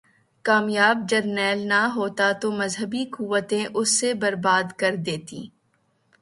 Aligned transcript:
کامیاب 0.45 0.97
جرنیل 1.09 1.59
نہ 1.67 1.81
ہوتا 1.95 2.31
تو 2.41 2.51
مذہبی 2.51 3.03
قوتیں 3.11 3.65
اسے 3.73 4.13
برباد 4.13 4.67
کر 4.79 4.95
دیتیں۔ 5.05 5.45